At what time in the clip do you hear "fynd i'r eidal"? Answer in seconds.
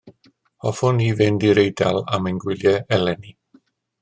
1.19-2.01